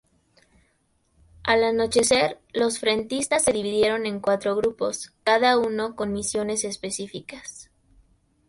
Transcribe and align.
Al 1.43 1.63
anochecer 1.63 2.39
los 2.53 2.79
frentistas 2.79 3.43
se 3.43 3.53
dividieron 3.53 4.07
en 4.07 4.19
cuatro 4.19 4.55
grupos, 4.55 5.13
cada 5.23 5.59
uno 5.59 5.95
con 5.95 6.11
misiones 6.11 6.63
específicas. 6.65 7.69